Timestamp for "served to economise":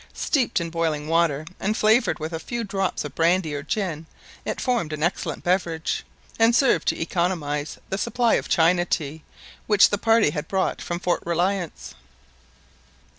6.55-7.77